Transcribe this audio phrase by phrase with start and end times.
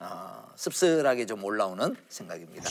[0.00, 2.70] 어, 씁쓸하게 좀 올라오는 생각입니다.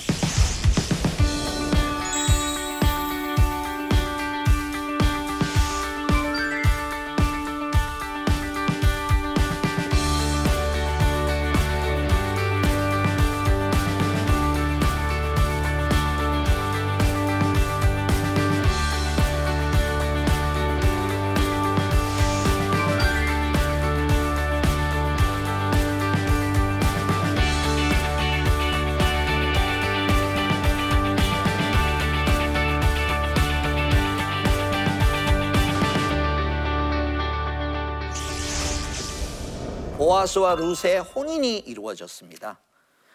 [40.19, 42.59] 보아스와 룻의 혼인이 이루어졌습니다.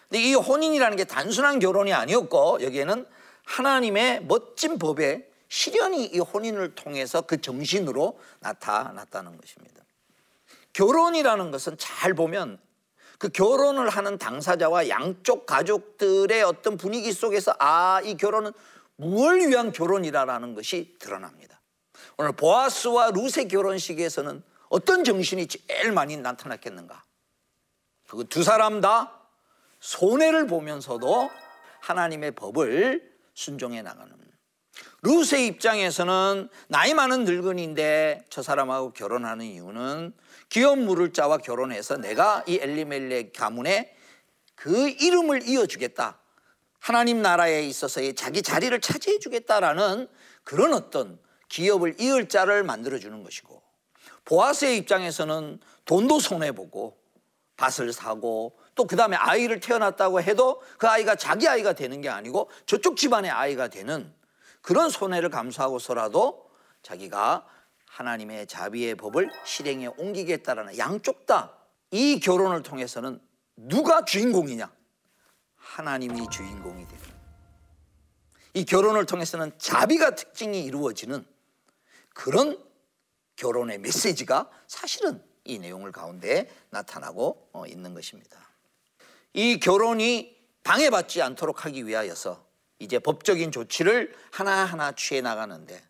[0.09, 3.05] 근데 이 혼인이라는 게 단순한 결혼이 아니었고 여기에는
[3.43, 9.83] 하나님의 멋진 법의 실현이 이 혼인을 통해서 그 정신으로 나타났다는 것입니다.
[10.73, 12.59] 결혼이라는 것은 잘 보면
[13.17, 18.51] 그 결혼을 하는 당사자와 양쪽 가족들의 어떤 분위기 속에서 아, 이 결혼은
[18.97, 21.61] 무엇을 위한 결혼이라는 것이 드러납니다.
[22.17, 27.03] 오늘 보아스와 룻의 결혼식에서는 어떤 정신이 제일 많이 나타났겠는가?
[28.07, 29.21] 그 두 사람 다
[29.79, 31.29] 손해를 보면서도
[31.81, 34.15] 하나님의 법을 순종해 나가는.
[35.03, 40.13] 루스의 입장에서는 나이 많은 늙은인데 저 사람하고 결혼하는 이유는
[40.49, 43.95] 기업 물을 자와 결혼해서 내가 이 엘리멜렉 가문에
[44.55, 46.19] 그 이름을 이어주겠다.
[46.79, 50.07] 하나님 나라에 있어서의 자기 자리를 차지해 주겠다라는
[50.43, 51.19] 그런 어떤
[51.49, 53.61] 기업을 이을 자를 만들어 주는 것이고
[54.25, 56.97] 보아스의 입장에서는 돈도 손해보고
[57.57, 62.49] 밭을 사고 또 그 다음에 아이를 태어났다고 해도 그 아이가 자기 아이가 되는 게 아니고
[62.65, 64.13] 저쪽 집안의 아이가 되는
[64.61, 66.49] 그런 손해를 감수하고서라도
[66.83, 67.47] 자기가
[67.85, 73.21] 하나님의 자비의 법을 실행에 옮기겠다라는 양쪽 다 이 결혼을 통해서는
[73.55, 74.69] 누가 주인공이냐?
[75.55, 77.05] 하나님이 주인공이 되는.
[78.53, 81.25] 이 결혼을 통해서는 자비가 특징이 이루어지는
[82.13, 82.61] 그런
[83.35, 88.49] 결혼의 메시지가 사실은 이 내용을 가운데 나타나고 어, 있는 것입니다.
[89.33, 92.43] 이 결혼이 방해받지 않도록 하기 위하여서
[92.79, 95.81] 이제 법적인 조치를 하나하나 취해 나가는데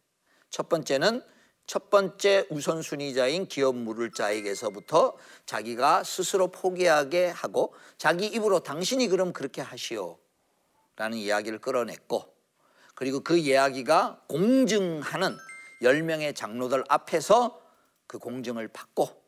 [0.50, 1.24] 첫 번째는
[1.68, 9.62] 첫 번째 우선순위자인 기업 물을 자에게서부터 자기가 스스로 포기하게 하고 자기 입으로 당신이 그럼 그렇게
[9.62, 10.20] 하시오
[10.96, 12.34] 라는 이야기를 끌어냈고
[12.94, 15.38] 그리고 그 이야기가 공증하는
[15.86, 17.62] 10명의 장로들 앞에서
[18.08, 19.24] 그 공증을 받고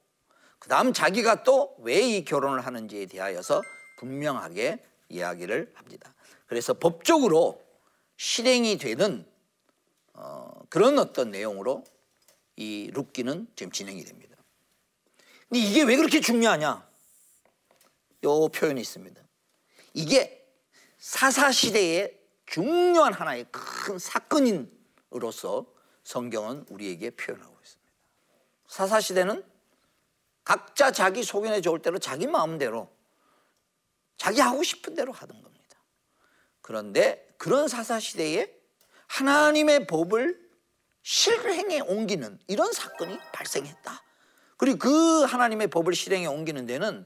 [0.60, 3.62] 그 다음 자기가 또 왜 이 결혼을 하는지에 대하여서
[4.00, 6.14] 분명하게 이야기를 합니다.
[6.48, 7.62] 그래서 법적으로
[8.18, 9.26] 실행이 되는
[10.14, 11.84] 어, 그런 어떤 내용으로
[12.56, 14.36] 이 룻기는 지금 진행이 됩니다.
[15.48, 16.88] 근데 이게 왜 그렇게 중요하냐?
[18.24, 19.22] 요 표현이 있습니다.
[19.94, 20.44] 이게
[20.98, 25.68] 사사시대의 중요한 하나의 큰 사건인으로서
[26.08, 27.94] 성경은 우리에게 표현하고 있습니다.
[28.68, 29.44] 사사시대는
[30.46, 32.90] 각자 자기 소견에 좋을 대로 자기 마음대로
[34.16, 35.78] 자기 하고 싶은 대로 하던 겁니다.
[36.62, 38.50] 그런데 그런 사사시대에
[39.08, 40.50] 하나님의 법을
[41.04, 44.02] 실행에 옮기는 이런 사건이 발생했다.
[44.56, 47.06] 그리고 그 하나님의 법을 실행에 옮기는 데는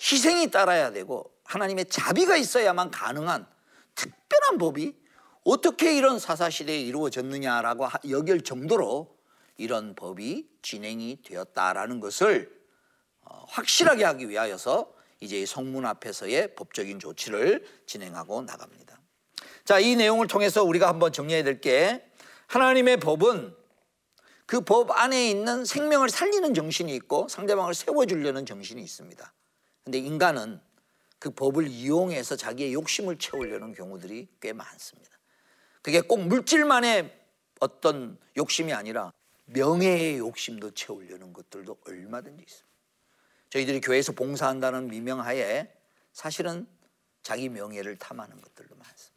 [0.00, 3.48] 희생이 따라야 되고 하나님의 자비가 있어야만 가능한
[3.96, 5.07] 특별한 법이
[5.48, 9.16] 어떻게 이런 사사시대에 이루어졌느냐라고 여길 정도로
[9.56, 12.54] 이런 법이 진행이 되었다라는 것을
[13.22, 19.00] 어, 확실하게 하기 위하여서 이제 성문 앞에서의 법적인 조치를 진행하고 나갑니다.
[19.64, 22.04] 자, 이 내용을 통해서 우리가 한번 정리해야 될 게
[22.48, 23.54] 하나님의 법은
[24.46, 29.34] 그 법 안에 있는 생명을 살리는 정신이 있고 상대방을 세워주려는 정신이 있습니다.
[29.84, 30.60] 근데 인간은
[31.18, 35.17] 그 법을 이용해서 자기의 욕심을 채우려는 경우들이 꽤 많습니다.
[35.88, 37.18] 그게 꼭 물질만의
[37.60, 39.10] 어떤 욕심이 아니라
[39.46, 42.68] 명예의 욕심도 채우려는 것들도 얼마든지 있습니다.
[43.48, 45.72] 저희들이 교회에서 봉사한다는 미명하에
[46.12, 46.66] 사실은
[47.22, 49.16] 자기 명예를 탐하는 것들도 많습니다.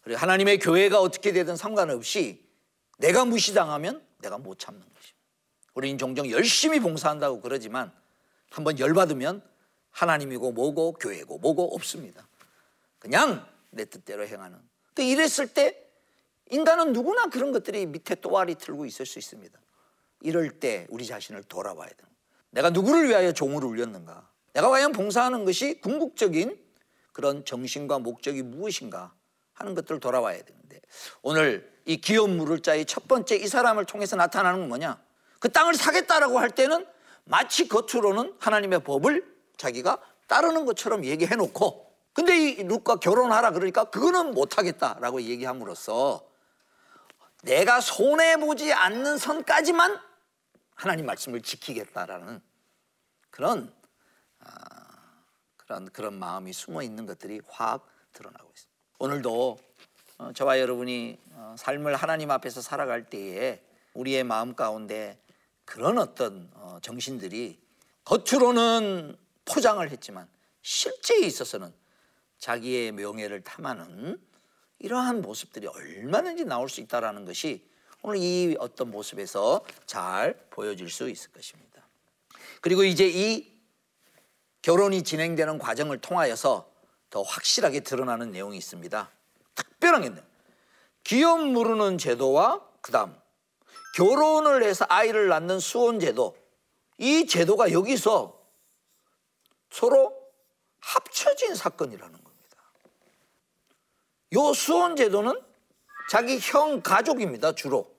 [0.00, 2.42] 그리고 하나님의 교회가 어떻게 되든 상관없이
[2.96, 5.18] 내가 무시당하면 내가 못 참는 것입니다.
[5.74, 7.92] 우리는 종종 열심히 봉사한다고 그러지만
[8.50, 9.46] 한번 열받으면
[9.90, 12.26] 하나님이고 뭐고 교회고 뭐고 없습니다.
[12.98, 15.78] 그냥 내 뜻대로 행하는 또 이랬을 때
[16.50, 19.58] 인간은 누구나 그런 것들이 밑에 또아리 틀고 있을 수 있습니다.
[20.20, 22.10] 이럴 때 우리 자신을 돌아봐야 됩니다.
[22.50, 24.28] 내가 누구를 위하여 종을 울렸는가?
[24.52, 26.58] 내가 과연 봉사하는 것이 궁극적인
[27.12, 29.14] 그런 정신과 목적이 무엇인가
[29.54, 30.80] 하는 것들을 돌아봐야 되는데
[31.22, 35.02] 오늘 이 기업 물을 자의 첫 번째 이 사람을 통해서 나타나는 건 뭐냐?
[35.40, 36.86] 그 땅을 사겠다라고 할 때는
[37.24, 39.24] 마치 겉으로는 하나님의 법을
[39.56, 46.26] 자기가 따르는 것처럼 얘기해 놓고 근데 이 룻과 결혼하라 그러니까 그거는 못하겠다라고 얘기함으로써
[47.42, 49.98] 내가 손해보지 않는 선까지만
[50.74, 52.40] 하나님 말씀을 지키겠다라는
[53.30, 53.72] 그런
[54.40, 54.50] 아,
[55.56, 58.72] 그런 그런 마음이 숨어 있는 것들이 확 드러나고 있습니다.
[58.98, 59.58] 오늘도
[60.18, 63.62] 어, 저와 여러분이 어, 삶을 하나님 앞에서 살아갈 때에
[63.94, 65.18] 우리의 마음 가운데
[65.64, 67.60] 그런 어떤 어, 정신들이
[68.04, 70.28] 겉으로는 포장을 했지만
[70.62, 71.72] 실제에 있어서는
[72.42, 74.20] 자기의 명예를 탐하는
[74.80, 77.64] 이러한 모습들이 얼마든지 나올 수 있다라는 것이
[78.02, 81.86] 오늘 이 어떤 모습에서 잘 보여질 수 있을 것입니다.
[82.60, 83.48] 그리고 이제 이
[84.60, 86.68] 결혼이 진행되는 과정을 통하여서
[87.10, 89.08] 더 확실하게 드러나는 내용이 있습니다.
[89.54, 90.22] 특별한 게
[91.04, 93.16] 기업 무르는 제도와 그다음
[93.94, 96.36] 결혼을 해서 아이를 낳는 수혼 제도
[96.98, 98.36] 이 제도가 여기서
[99.70, 100.20] 서로
[100.80, 102.21] 합쳐진 사건이라는.
[104.34, 105.40] 요 수혼 제도는
[106.10, 107.90] 자기 형 가족입니다, 주로.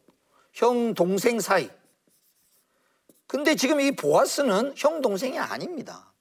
[0.54, 1.70] 형 동생 사이.
[3.28, 6.12] 근데 지금 이 보아스는 형 동생이 아닙니다.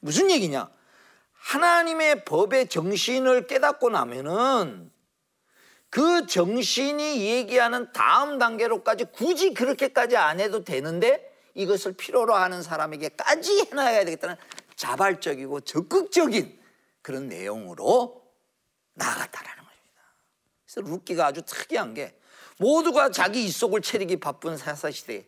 [0.00, 0.68] 무슨 얘기냐?
[1.32, 4.90] 하나님의 법의 정신을 깨닫고 나면은
[5.90, 14.04] 그 정신이 얘기하는 다음 단계로까지 굳이 그렇게까지 안 해도 되는데 이것을 필요로 하는 사람에게까지 해놔야
[14.04, 14.36] 되겠다는
[14.74, 16.58] 자발적이고 적극적인
[17.02, 18.25] 그런 내용으로
[18.96, 20.02] 나갔다라는 겁니다.
[20.64, 22.18] 그래서 루키가 아주 특이한 게
[22.58, 25.26] 모두가 자기 입속을 채리기 바쁜 사사 시대에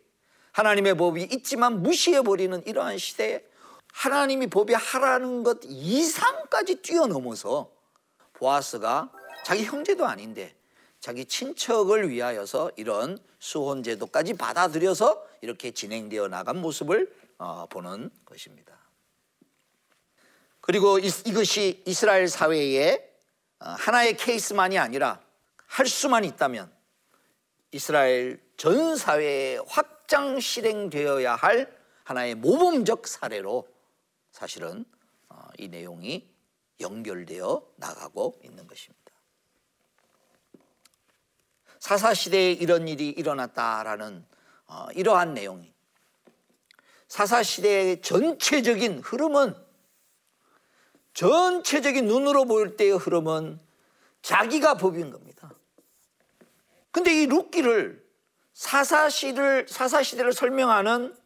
[0.52, 3.44] 하나님의 법이 있지만 무시해 버리는 이러한 시대에
[3.92, 7.70] 하나님이 법이 하라는 것 이상까지 뛰어넘어서
[8.35, 9.12] 보아스가
[9.44, 10.54] 자기 형제도 아닌데
[11.00, 18.76] 자기 친척을 위하여서 이런 수혼 제도까지 받아들여서 이렇게 진행되어 나간 모습을 어, 보는 것입니다.
[20.61, 23.08] 그리고 이것이 이스라엘 사회의 어,
[23.59, 25.21] 하나의 케이스만이 아니라
[25.66, 26.73] 할 수만 있다면
[27.73, 33.68] 이스라엘 전 사회에 확장 실행되어야 할 하나의 모범적 사례로
[34.31, 34.85] 사실은
[35.29, 36.27] 어, 이 내용이
[36.81, 39.12] 연결되어 나가고 있는 것입니다.
[41.79, 44.25] 사사 시대에 이런 일이 일어났다라는
[44.66, 45.73] 어, 이러한 내용이
[47.09, 49.67] 사사 시대의 전체적인 흐름은
[51.18, 53.59] 전체적인 눈으로 보일 때의 흐름은
[54.22, 55.52] 자기가 법인 겁니다.
[56.92, 58.07] 근데 이 룻기를
[58.52, 61.16] 사사시를 사사시대를 설명하는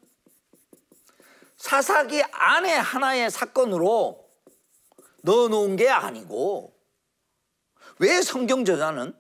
[1.58, 4.26] 사사기 안에 하나의 사건으로
[5.24, 6.74] 넣어 놓은 게 아니고
[7.98, 9.14] 왜 성경 저자는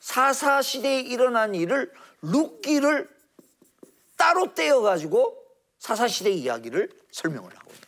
[0.00, 1.92] 사사 시대에 일어난 일을
[2.22, 3.14] 룻기를
[4.16, 5.36] 따로 떼어 가지고
[5.78, 7.87] 사사 시대 이야기를 설명을 하고 있다.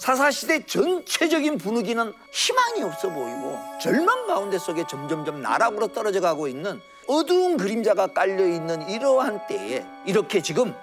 [0.00, 7.58] 사사시대 전체적인 분위기는 희망이 없어 보이고 절망 가운데 속에 점점점 나락으로 떨어져 가고 있는 어두운
[7.58, 10.74] 그림자가 깔려 있는 이러한 때에 이렇게 지금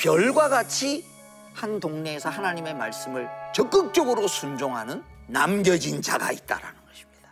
[0.00, 1.06] 별과 같이
[1.52, 7.30] 한 동네에서 하나님의 말씀을 적극적으로 순종하는 남겨진 자가 있다라는 것입니다.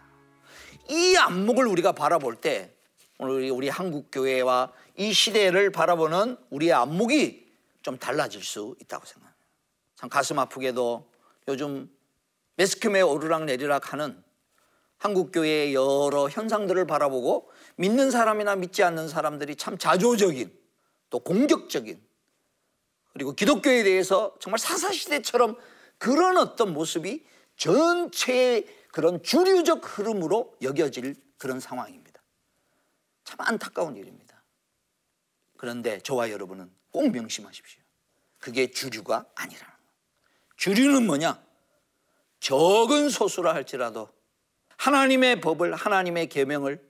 [0.88, 2.72] 이 안목을 우리가 바라볼 때
[3.18, 7.44] 오늘 우리 한국 교회와 이 시대를 바라보는 우리의 안목이
[7.82, 9.21] 좀 달라질 수 있다고 생각합니다.
[10.02, 11.08] 참 가슴 아프게도
[11.46, 11.88] 요즘
[12.56, 14.20] 매스컴에 오르락 내리락 하는
[14.98, 20.52] 한국 교회의 여러 현상들을 바라보고 믿는 사람이나 믿지 않는 사람들이 참 자조적인
[21.08, 22.04] 또 공격적인
[23.12, 25.56] 그리고 기독교에 대해서 정말 사사시대처럼
[25.98, 27.24] 그런 어떤 모습이
[27.56, 32.20] 전체의 그런 주류적 흐름으로 여겨질 그런 상황입니다.
[33.22, 34.42] 참 안타까운 일입니다.
[35.58, 37.80] 그런데 저와 여러분은 꼭 명심하십시오.
[38.40, 39.71] 그게 주류가 아니라
[40.62, 40.75] 는 거.
[40.75, 41.42] 주류는 뭐냐?
[42.40, 44.09] 적은 소수라 할지라도
[44.77, 46.81] 하나님의 법을 하나님의 계명을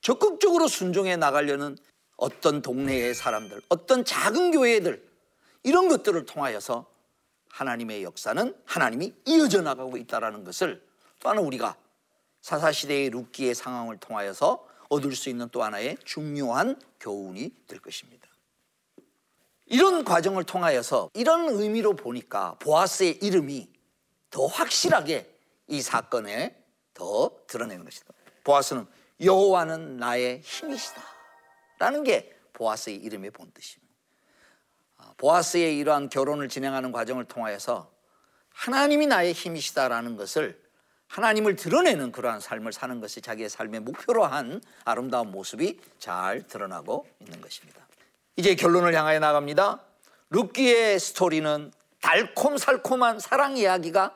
[0.00, 1.76] 적극적으로 순종해 나가려는
[2.16, 5.02] 어떤 동네의 사람들, 어떤 작은 교회들
[5.62, 6.86] 이런 것들을 통하여서
[7.48, 10.82] 하나님의 역사는 하나님이 이어져 나가고 있다는 것을
[11.20, 11.76] 또 하나 우리가
[12.42, 18.33] 사사 시대의 룻기의 상황을 통하여서 얻을 수 있는 또 하나의 중요한 교훈이 될 것입니다.
[19.66, 23.68] 이런 과정을 통하여서 이런 의미로 보니까 보아스의 이름이
[24.30, 25.32] 더 확실하게
[25.68, 26.56] 이 사건에
[26.92, 28.12] 더 드러내는 것이다.
[28.44, 28.86] 보아스는
[29.20, 31.02] 여호와는 나의 힘이시다.
[31.78, 33.92] 라는 게 보아스의 이름의 본 뜻입니다.
[34.98, 37.92] 아, 보아스의 이러한 결혼을 진행하는 과정을 통하여서
[38.50, 40.62] 하나님이 나의 힘이시다라는 것을
[41.08, 47.40] 하나님을 드러내는 그러한 삶을 사는 것이 자기의 삶의 목표로 한 아름다운 모습이 잘 드러나고 있는
[47.40, 47.86] 것입니다.
[48.36, 49.82] 이제 결론을 향하여 나갑니다.
[50.30, 54.14] 룻기의 스토리는 달콤살콤한 사랑 이야기가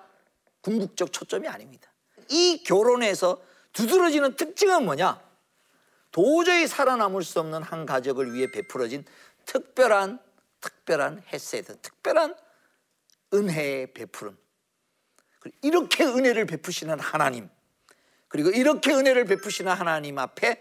[0.60, 1.90] 궁극적 초점이 아닙니다.
[2.28, 3.40] 이 결혼에서
[3.72, 5.20] 두드러지는 특징은 뭐냐?
[6.10, 9.04] 도저히 살아남을 수 없는 한 가족을 위해 베풀어진
[9.44, 10.18] 특별한
[10.60, 12.34] 특별한 헤세드, 특별한
[13.32, 14.36] 은혜의 베푸름.
[15.62, 17.48] 이렇게 은혜를 베푸시는 하나님,
[18.26, 20.60] 그리고 이렇게 은혜를 베푸시는 하나님 앞에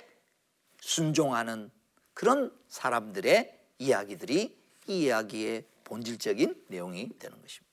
[0.80, 1.72] 순종하는
[2.14, 7.68] 그런 사람들의 이야기들이 이 이야기의 본질적인 내용이 되는 것입니다.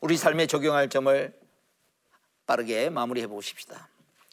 [0.00, 1.40] 우리 삶에 적용할 점을
[2.46, 3.88] 빠르게 마무리해 보십시다.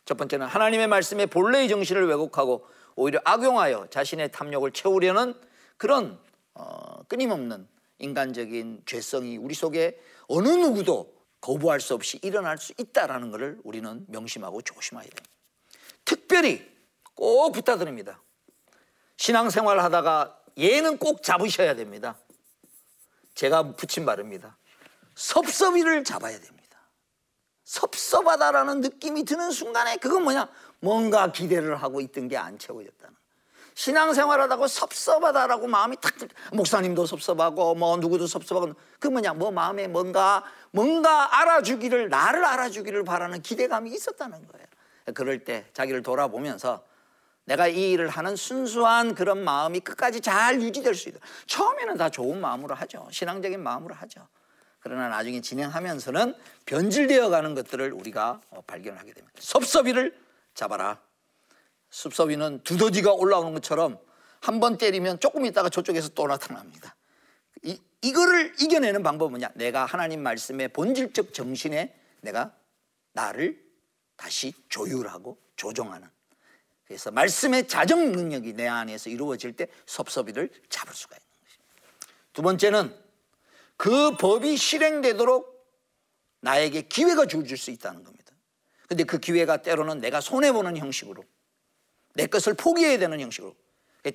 [0.05, 5.35] 첫 번째는 하나님의 말씀의 본래의 정신을 왜곡하고 오히려 악용하여 자신의 탐욕을 채우려는
[5.77, 6.19] 그런
[6.55, 7.67] 어, 끊임없는
[7.99, 14.61] 인간적인 죄성이 우리 속에 어느 누구도 거부할 수 없이 일어날 수 있다라는 것을 우리는 명심하고
[14.61, 15.29] 조심해야 됩니다.
[16.03, 16.67] 특별히
[17.13, 18.21] 꼭 부탁드립니다.
[19.19, 22.15] 신앙생활 하다가 얘는 꼭 잡으셔야 됩니다.
[23.35, 24.57] 제가 붙인 말입니다.
[25.15, 26.79] 섭섭이를 잡아야 됩니다.
[27.65, 30.49] 섭섭하다라는 느낌이 드는 순간에 그건 뭐냐?
[30.79, 33.13] 뭔가 기대를 하고 있던 게 안 채워졌다는
[33.75, 36.13] 신앙생활 하다고 섭섭하다라고 마음이 탁
[36.53, 43.41] 목사님도 섭섭하고 뭐 누구도 섭섭하고 그 뭐냐 뭐 마음에 뭔가 뭔가 알아주기를 나를 알아주기를 바라는
[43.41, 44.65] 기대감이 있었다는 거예요.
[45.13, 46.87] 그럴 때 자기를 돌아보면서
[47.45, 51.19] 내가 이 일을 하는 순수한 그런 마음이 끝까지 잘 유지될 수 있다.
[51.47, 53.07] 처음에는 다 좋은 마음으로 하죠.
[53.11, 54.27] 신앙적인 마음으로 하죠.
[54.79, 59.37] 그러나 나중에 진행하면서는 변질되어 가는 것들을 우리가 어, 발견하게 됩니다.
[59.39, 60.17] 섭섭이를
[60.53, 61.01] 잡아라.
[61.89, 63.97] 섭섭이는 두더지가 올라오는 것처럼
[64.41, 66.95] 한 번 때리면 조금 있다가 저쪽에서 또 나타납니다.
[67.63, 69.49] 이, 이거를 이겨내는 방법은 뭐냐?
[69.55, 72.53] 내가 하나님 말씀의 본질적 정신에 내가
[73.13, 73.61] 나를
[74.15, 76.07] 다시 조율하고 조정하는
[76.89, 81.83] 그래서 말씀의 자정 능력이 내 안에서 이루어질 때 섭섭이를 잡을 수가 있는 것입니다.
[82.33, 82.95] 두 번째는
[83.77, 85.69] 그 법이 실행되도록
[86.39, 88.33] 나에게 기회가 주어질 수 있다는 겁니다.
[88.87, 91.23] 근데 그 기회가 때로는 내가 손해보는 형식으로
[92.15, 93.55] 내 것을 포기해야 되는 형식으로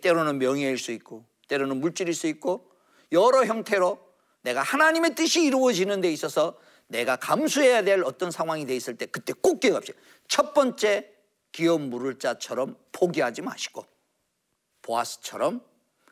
[0.03, 2.69] 때로는 명예일 수 있고 때로는 물질일 수 있고
[3.13, 4.05] 여러 형태로
[4.43, 6.59] 내가 하나님의 뜻이 이루어지는 데 있어서
[6.89, 9.97] 내가 감수해야 될 어떤 상황이 돼 있을 때 그때 꼭 기억합시다.
[10.27, 11.14] 첫 번째
[11.55, 13.87] 기업 물을 자처럼 포기하지 마시고
[14.83, 15.65] 보아스처럼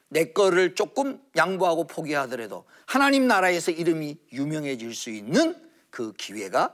[0.09, 6.73] 내 거를 조금 양보하고 포기하더라도 하나님 나라에서 이름이 유명해질 수 있는 그 기회가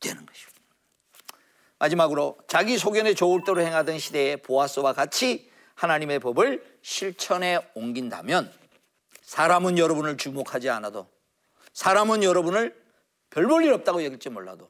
[0.00, 0.58] 되는 것입니다.
[1.78, 8.52] 마지막으로 자기 소견에 좋을 대로 행하던 시대의 보아스와 같이 하나님의 법을 실천에 옮긴다면
[9.22, 11.08] 사람은 여러분을 주목하지 않아도
[11.72, 12.76] 사람은 여러분을
[13.30, 14.68] 별 볼 일 없다고 여길지 몰라도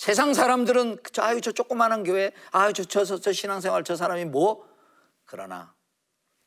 [0.00, 4.66] 세상 사람들은 아유 저 조그마한 교회 아유 저, 저, 저, 저 신앙생활 저 사람이 뭐
[5.26, 5.74] 그러나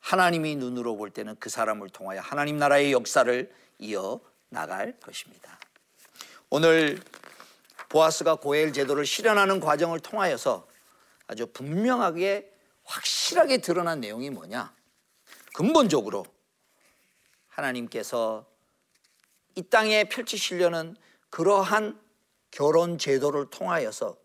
[0.00, 5.56] 하나님이 눈으로 볼 때는 그 사람을 통하여 하나님 나라의 역사를 이어 나갈 것입니다.
[6.50, 7.00] 오늘
[7.90, 10.66] 보아스가 고엘 제도를 실현하는 과정을 통하여서
[11.28, 14.74] 아주 분명하게 확실하게 드러난 내용이 뭐냐?
[15.54, 16.26] 근본적으로
[17.46, 18.46] 하나님께서
[19.54, 20.96] 이 땅에 펼치시려는
[21.30, 22.02] 그러한
[22.54, 24.16] 결혼 제도를 통하여서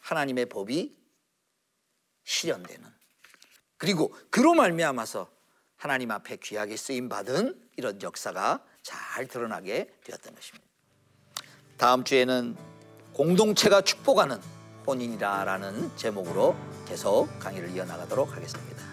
[0.00, 0.94] 하나님의 법이
[2.24, 2.86] 실현되는
[3.78, 5.30] 그리고 그로 말미암아서
[5.76, 10.66] 하나님 앞에 귀하게 쓰임 받은 이런 역사가 잘 드러나게 되었던 것입니다.
[11.78, 12.54] 다음 주에는
[13.14, 14.38] 공동체가 축복하는
[14.86, 16.54] 혼인이라라는 제목으로
[16.86, 18.84] 계속 강의를 이어나가도록 하겠습니다.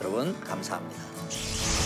[0.00, 1.85] 여러분 감사합니다.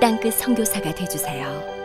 [0.00, 1.75] 땅끝 성교사가 되주세요